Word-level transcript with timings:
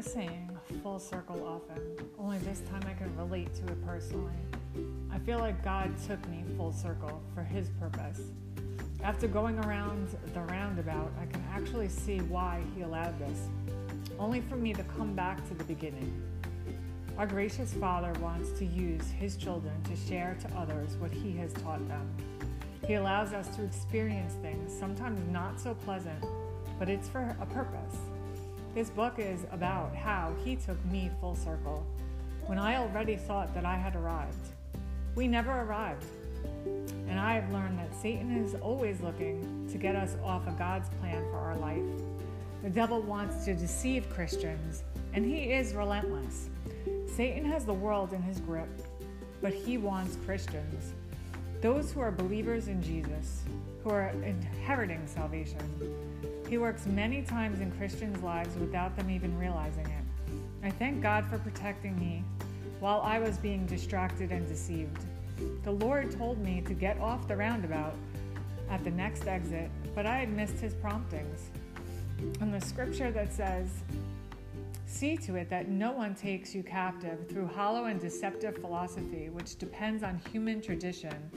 the 0.00 0.08
saying 0.08 0.48
full 0.82 0.98
circle 0.98 1.46
often, 1.46 1.78
only 2.18 2.38
this 2.38 2.62
time 2.70 2.82
I 2.88 2.94
can 2.94 3.14
relate 3.18 3.54
to 3.56 3.66
it 3.66 3.84
personally. 3.84 4.32
I 5.12 5.18
feel 5.18 5.40
like 5.40 5.62
God 5.62 5.92
took 6.06 6.26
me 6.30 6.42
full 6.56 6.72
circle 6.72 7.20
for 7.34 7.42
His 7.42 7.68
purpose. 7.78 8.22
After 9.04 9.28
going 9.28 9.58
around 9.58 10.08
the 10.32 10.40
roundabout, 10.40 11.12
I 11.20 11.26
can 11.26 11.44
actually 11.52 11.88
see 11.88 12.20
why 12.20 12.62
He 12.74 12.80
allowed 12.80 13.18
this, 13.18 13.48
only 14.18 14.40
for 14.40 14.56
me 14.56 14.72
to 14.72 14.82
come 14.84 15.14
back 15.14 15.46
to 15.48 15.54
the 15.54 15.64
beginning. 15.64 16.10
Our 17.18 17.26
gracious 17.26 17.74
Father 17.74 18.18
wants 18.20 18.52
to 18.58 18.64
use 18.64 19.06
His 19.10 19.36
children 19.36 19.74
to 19.82 19.96
share 20.08 20.34
to 20.40 20.56
others 20.56 20.96
what 20.96 21.10
He 21.10 21.36
has 21.36 21.52
taught 21.52 21.86
them. 21.88 22.08
He 22.86 22.94
allows 22.94 23.34
us 23.34 23.54
to 23.56 23.64
experience 23.64 24.32
things, 24.40 24.72
sometimes 24.72 25.20
not 25.30 25.60
so 25.60 25.74
pleasant, 25.74 26.24
but 26.78 26.88
it's 26.88 27.08
for 27.08 27.36
a 27.38 27.44
purpose. 27.44 27.98
This 28.72 28.88
book 28.88 29.14
is 29.18 29.46
about 29.50 29.96
how 29.96 30.32
he 30.44 30.54
took 30.54 30.82
me 30.86 31.10
full 31.20 31.34
circle 31.34 31.84
when 32.46 32.56
I 32.56 32.76
already 32.76 33.16
thought 33.16 33.52
that 33.54 33.64
I 33.64 33.74
had 33.74 33.96
arrived. 33.96 34.48
We 35.16 35.26
never 35.26 35.50
arrived. 35.50 36.04
And 37.08 37.18
I 37.18 37.34
have 37.34 37.52
learned 37.52 37.80
that 37.80 37.92
Satan 38.00 38.36
is 38.36 38.54
always 38.54 39.00
looking 39.00 39.68
to 39.72 39.76
get 39.76 39.96
us 39.96 40.16
off 40.22 40.46
of 40.46 40.56
God's 40.56 40.88
plan 41.00 41.20
for 41.32 41.38
our 41.38 41.56
life. 41.56 41.82
The 42.62 42.70
devil 42.70 43.02
wants 43.02 43.44
to 43.44 43.54
deceive 43.54 44.08
Christians, 44.08 44.84
and 45.14 45.24
he 45.24 45.52
is 45.52 45.74
relentless. 45.74 46.48
Satan 47.16 47.44
has 47.44 47.64
the 47.64 47.74
world 47.74 48.12
in 48.12 48.22
his 48.22 48.38
grip, 48.38 48.68
but 49.42 49.52
he 49.52 49.78
wants 49.78 50.16
Christians, 50.24 50.94
those 51.60 51.92
who 51.92 52.00
are 52.00 52.10
believers 52.10 52.68
in 52.68 52.82
Jesus, 52.82 53.42
who 53.84 53.90
are 53.90 54.08
inheriting 54.24 55.06
salvation. 55.06 55.60
He 56.48 56.58
works 56.58 56.86
many 56.86 57.22
times 57.22 57.60
in 57.60 57.70
Christians' 57.72 58.22
lives 58.22 58.56
without 58.56 58.96
them 58.96 59.10
even 59.10 59.38
realizing 59.38 59.86
it. 59.86 60.34
I 60.62 60.70
thank 60.70 61.02
God 61.02 61.26
for 61.26 61.38
protecting 61.38 61.98
me 61.98 62.24
while 62.80 63.00
I 63.02 63.18
was 63.18 63.36
being 63.36 63.66
distracted 63.66 64.32
and 64.32 64.46
deceived. 64.48 64.98
The 65.62 65.70
Lord 65.70 66.10
told 66.16 66.38
me 66.38 66.62
to 66.62 66.72
get 66.74 66.98
off 66.98 67.28
the 67.28 67.36
roundabout 67.36 67.94
at 68.70 68.82
the 68.82 68.90
next 68.90 69.26
exit, 69.26 69.70
but 69.94 70.06
I 70.06 70.18
had 70.18 70.30
missed 70.30 70.58
his 70.58 70.74
promptings. 70.74 71.50
And 72.40 72.52
the 72.52 72.60
scripture 72.60 73.10
that 73.12 73.32
says, 73.32 73.68
See 74.86 75.16
to 75.18 75.36
it 75.36 75.48
that 75.50 75.68
no 75.68 75.92
one 75.92 76.14
takes 76.14 76.54
you 76.54 76.62
captive 76.62 77.28
through 77.28 77.46
hollow 77.46 77.84
and 77.84 78.00
deceptive 78.00 78.58
philosophy, 78.58 79.28
which 79.30 79.56
depends 79.56 80.02
on 80.02 80.20
human 80.32 80.60
tradition 80.60 81.30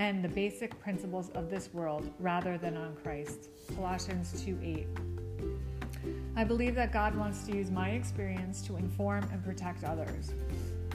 and 0.00 0.24
the 0.24 0.28
basic 0.30 0.80
principles 0.80 1.28
of 1.34 1.50
this 1.50 1.68
world 1.74 2.10
rather 2.18 2.56
than 2.56 2.74
on 2.74 2.96
Christ. 3.02 3.50
Colossians 3.76 4.42
2 4.42 4.58
8. 4.62 4.86
I 6.36 6.42
believe 6.42 6.74
that 6.76 6.90
God 6.90 7.14
wants 7.14 7.42
to 7.42 7.54
use 7.54 7.70
my 7.70 7.90
experience 7.90 8.62
to 8.62 8.76
inform 8.76 9.28
and 9.30 9.44
protect 9.44 9.84
others. 9.84 10.32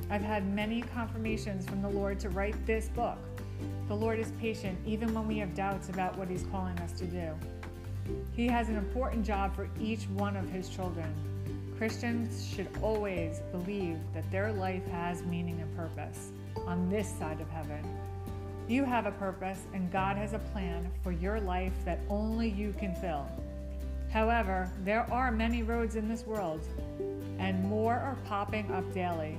I've 0.09 0.23
had 0.23 0.51
many 0.51 0.81
confirmations 0.81 1.67
from 1.67 1.83
the 1.83 1.89
Lord 1.89 2.19
to 2.21 2.29
write 2.29 2.55
this 2.65 2.89
book. 2.89 3.19
The 3.89 3.93
Lord 3.93 4.17
is 4.17 4.31
patient 4.41 4.75
even 4.87 5.13
when 5.13 5.27
we 5.27 5.37
have 5.37 5.53
doubts 5.53 5.89
about 5.89 6.17
what 6.17 6.27
He's 6.27 6.47
calling 6.51 6.77
us 6.79 6.91
to 6.93 7.05
do. 7.05 7.29
He 8.35 8.47
has 8.47 8.69
an 8.69 8.75
important 8.75 9.23
job 9.23 9.55
for 9.55 9.69
each 9.79 10.05
one 10.15 10.35
of 10.35 10.49
His 10.49 10.67
children. 10.67 11.13
Christians 11.77 12.51
should 12.51 12.69
always 12.81 13.41
believe 13.51 13.99
that 14.15 14.29
their 14.31 14.51
life 14.51 14.85
has 14.87 15.21
meaning 15.25 15.61
and 15.61 15.77
purpose 15.77 16.31
on 16.65 16.89
this 16.89 17.07
side 17.07 17.39
of 17.39 17.47
heaven. 17.51 17.85
You 18.67 18.83
have 18.83 19.05
a 19.05 19.11
purpose, 19.11 19.59
and 19.73 19.91
God 19.91 20.17
has 20.17 20.33
a 20.33 20.39
plan 20.39 20.89
for 21.03 21.11
your 21.11 21.39
life 21.39 21.73
that 21.85 21.99
only 22.09 22.49
you 22.49 22.73
can 22.79 22.95
fill. 22.95 23.27
However, 24.11 24.71
there 24.83 25.05
are 25.11 25.31
many 25.31 25.61
roads 25.61 25.95
in 25.95 26.07
this 26.07 26.25
world, 26.25 26.61
and 27.37 27.63
more 27.63 27.93
are 27.93 28.17
popping 28.25 28.71
up 28.71 28.91
daily, 28.91 29.37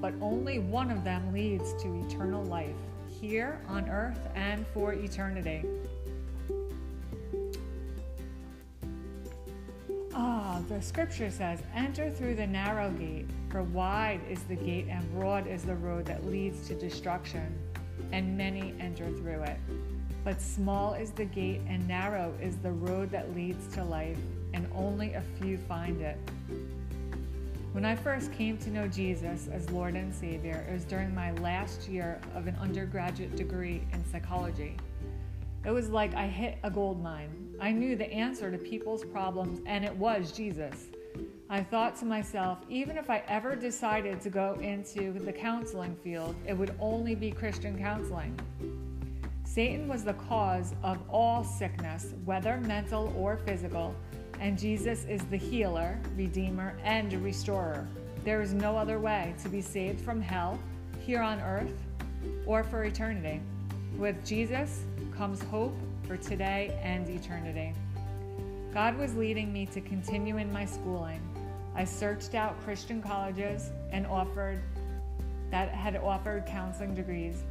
but 0.00 0.14
only 0.20 0.60
one 0.60 0.92
of 0.92 1.02
them 1.02 1.32
leads 1.32 1.72
to 1.82 2.06
eternal 2.06 2.44
life 2.44 2.76
here 3.08 3.60
on 3.66 3.88
earth 3.88 4.20
and 4.36 4.64
for 4.68 4.92
eternity. 4.92 5.64
Ah, 10.14 10.60
the 10.68 10.80
scripture 10.80 11.32
says, 11.32 11.60
Enter 11.74 12.10
through 12.10 12.36
the 12.36 12.46
narrow 12.46 12.90
gate, 12.92 13.26
for 13.50 13.64
wide 13.64 14.20
is 14.30 14.44
the 14.44 14.54
gate 14.54 14.86
and 14.88 15.10
broad 15.14 15.48
is 15.48 15.64
the 15.64 15.74
road 15.74 16.06
that 16.06 16.24
leads 16.26 16.68
to 16.68 16.74
destruction 16.74 17.58
and 18.12 18.36
many 18.36 18.74
enter 18.80 19.06
through 19.10 19.42
it. 19.42 19.58
But 20.24 20.40
small 20.40 20.94
is 20.94 21.10
the 21.10 21.24
gate, 21.24 21.60
and 21.68 21.86
narrow 21.86 22.34
is 22.42 22.56
the 22.56 22.72
road 22.72 23.10
that 23.10 23.34
leads 23.34 23.66
to 23.74 23.84
life, 23.84 24.18
and 24.52 24.68
only 24.74 25.14
a 25.14 25.22
few 25.40 25.58
find 25.58 26.00
it. 26.00 26.18
When 27.72 27.84
I 27.84 27.94
first 27.94 28.32
came 28.32 28.58
to 28.58 28.70
know 28.70 28.88
Jesus 28.88 29.48
as 29.48 29.70
Lord 29.70 29.94
and 29.94 30.12
Savior, 30.12 30.66
it 30.68 30.72
was 30.72 30.84
during 30.84 31.14
my 31.14 31.32
last 31.32 31.88
year 31.88 32.20
of 32.34 32.46
an 32.46 32.56
undergraduate 32.60 33.36
degree 33.36 33.82
in 33.92 34.04
psychology. 34.10 34.76
It 35.64 35.70
was 35.70 35.90
like 35.90 36.14
I 36.14 36.26
hit 36.26 36.58
a 36.62 36.70
gold 36.70 37.02
mine. 37.02 37.54
I 37.60 37.72
knew 37.72 37.94
the 37.94 38.10
answer 38.10 38.50
to 38.50 38.58
people's 38.58 39.04
problems, 39.04 39.60
and 39.66 39.84
it 39.84 39.94
was 39.94 40.32
Jesus. 40.32 40.86
I 41.50 41.62
thought 41.62 41.96
to 41.96 42.04
myself, 42.04 42.58
even 42.68 42.98
if 42.98 43.08
I 43.08 43.22
ever 43.26 43.56
decided 43.56 44.20
to 44.20 44.30
go 44.30 44.54
into 44.60 45.12
the 45.12 45.32
counseling 45.32 45.96
field, 46.04 46.36
it 46.46 46.52
would 46.52 46.74
only 46.78 47.14
be 47.14 47.30
Christian 47.30 47.78
counseling. 47.78 48.38
Satan 49.44 49.88
was 49.88 50.04
the 50.04 50.12
cause 50.12 50.74
of 50.82 50.98
all 51.08 51.42
sickness, 51.42 52.12
whether 52.26 52.58
mental 52.58 53.12
or 53.16 53.38
physical, 53.38 53.94
and 54.40 54.58
Jesus 54.58 55.04
is 55.06 55.24
the 55.24 55.38
healer, 55.38 55.98
redeemer, 56.16 56.76
and 56.84 57.12
restorer. 57.24 57.88
There 58.24 58.42
is 58.42 58.52
no 58.52 58.76
other 58.76 58.98
way 58.98 59.34
to 59.42 59.48
be 59.48 59.62
saved 59.62 60.02
from 60.02 60.20
hell 60.20 60.58
here 61.00 61.22
on 61.22 61.40
earth 61.40 61.72
or 62.46 62.62
for 62.62 62.84
eternity. 62.84 63.40
With 63.96 64.22
Jesus 64.24 64.82
comes 65.16 65.42
hope 65.44 65.74
for 66.06 66.18
today 66.18 66.78
and 66.82 67.08
eternity. 67.08 67.72
God 68.72 68.98
was 68.98 69.14
leading 69.14 69.52
me 69.52 69.66
to 69.66 69.80
continue 69.80 70.36
in 70.36 70.52
my 70.52 70.64
schooling 70.64 71.20
I 71.78 71.84
searched 71.84 72.34
out 72.34 72.60
Christian 72.64 73.00
colleges 73.00 73.70
and 73.92 74.04
offered 74.04 74.60
that 75.52 75.68
had 75.68 75.94
offered 75.94 76.44
counseling 76.44 76.92
degrees, 76.92 77.44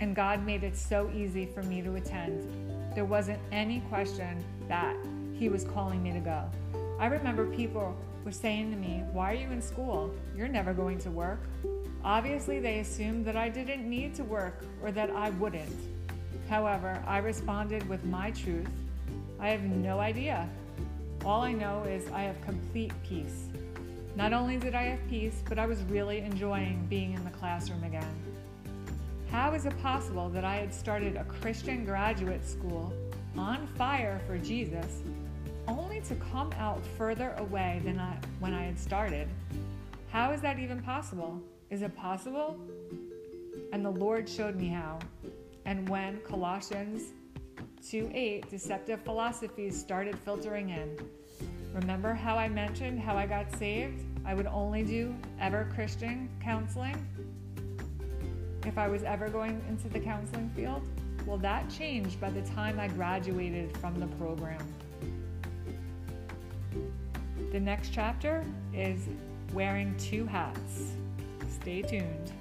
and 0.00 0.16
God 0.16 0.44
made 0.44 0.64
it 0.64 0.76
so 0.76 1.08
easy 1.14 1.46
for 1.46 1.62
me 1.62 1.80
to 1.80 1.94
attend. 1.94 2.42
There 2.96 3.04
wasn't 3.04 3.38
any 3.52 3.78
question 3.88 4.44
that 4.66 4.96
He 5.34 5.48
was 5.48 5.62
calling 5.62 6.02
me 6.02 6.12
to 6.14 6.18
go. 6.18 6.50
I 6.98 7.06
remember 7.06 7.46
people 7.46 7.96
were 8.24 8.32
saying 8.32 8.72
to 8.72 8.76
me, 8.76 9.04
Why 9.12 9.30
are 9.30 9.36
you 9.36 9.52
in 9.52 9.62
school? 9.62 10.12
You're 10.36 10.48
never 10.48 10.74
going 10.74 10.98
to 10.98 11.10
work. 11.12 11.38
Obviously, 12.04 12.58
they 12.58 12.80
assumed 12.80 13.24
that 13.24 13.36
I 13.36 13.48
didn't 13.50 13.88
need 13.88 14.16
to 14.16 14.24
work 14.24 14.64
or 14.82 14.90
that 14.90 15.10
I 15.10 15.30
wouldn't. 15.30 15.78
However, 16.48 17.00
I 17.06 17.18
responded 17.18 17.88
with 17.88 18.04
my 18.04 18.32
truth. 18.32 18.66
I 19.44 19.48
have 19.50 19.62
no 19.62 20.00
idea 20.00 20.48
all 21.24 21.40
I 21.40 21.52
know 21.52 21.84
is 21.84 22.06
I 22.10 22.22
have 22.22 22.38
complete 22.42 22.92
peace. 23.02 23.48
Not 24.14 24.34
only 24.34 24.58
did 24.58 24.74
I 24.74 24.82
have 24.82 25.08
peace, 25.08 25.42
but 25.48 25.58
I 25.58 25.64
was 25.64 25.82
really 25.84 26.18
enjoying 26.18 26.86
being 26.90 27.14
in 27.14 27.24
the 27.24 27.30
classroom 27.30 27.82
again. 27.82 28.14
How 29.30 29.54
is 29.54 29.64
it 29.64 29.80
possible 29.82 30.28
that 30.28 30.44
I 30.44 30.56
had 30.56 30.72
started 30.72 31.16
a 31.16 31.24
Christian 31.24 31.84
graduate 31.84 32.46
school 32.46 32.92
on 33.38 33.66
fire 33.68 34.20
for 34.26 34.36
Jesus 34.36 35.02
only 35.66 36.00
to 36.02 36.14
come 36.16 36.52
out 36.58 36.84
further 36.98 37.34
away 37.38 37.80
than 37.84 37.98
I, 37.98 38.18
when 38.40 38.52
I 38.52 38.64
had 38.64 38.78
started? 38.78 39.28
How 40.10 40.32
is 40.32 40.42
that 40.42 40.58
even 40.58 40.82
possible? 40.82 41.40
Is 41.70 41.80
it 41.80 41.96
possible? 41.96 42.58
And 43.72 43.82
the 43.82 43.90
Lord 43.90 44.28
showed 44.28 44.56
me 44.56 44.68
how. 44.68 44.98
And 45.64 45.88
when 45.88 46.18
Colossians 46.20 47.12
2 47.88 48.10
8, 48.14 48.48
deceptive 48.48 49.00
philosophies 49.02 49.78
started 49.78 50.18
filtering 50.18 50.70
in. 50.70 50.96
Remember 51.74 52.14
how 52.14 52.36
I 52.36 52.48
mentioned 52.48 52.98
how 52.98 53.16
I 53.16 53.26
got 53.26 53.54
saved? 53.56 54.02
I 54.24 54.32
would 54.32 54.46
only 54.46 54.82
do 54.82 55.14
ever 55.38 55.68
Christian 55.74 56.30
counseling 56.42 56.96
if 58.64 58.78
I 58.78 58.88
was 58.88 59.02
ever 59.02 59.28
going 59.28 59.62
into 59.68 59.88
the 59.88 60.00
counseling 60.00 60.50
field? 60.56 60.88
Well, 61.26 61.38
that 61.38 61.68
changed 61.68 62.20
by 62.20 62.30
the 62.30 62.42
time 62.42 62.80
I 62.80 62.88
graduated 62.88 63.76
from 63.78 63.98
the 64.00 64.06
program. 64.16 64.66
The 67.52 67.60
next 67.60 67.90
chapter 67.92 68.44
is 68.72 69.08
wearing 69.52 69.96
two 69.98 70.26
hats. 70.26 70.92
Stay 71.48 71.82
tuned. 71.82 72.32